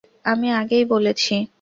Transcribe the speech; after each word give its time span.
আমি 0.25 0.47
আগেই 0.51 0.85
বলেছি। 0.85 1.33